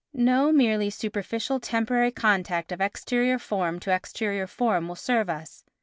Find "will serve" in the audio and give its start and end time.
4.87-5.29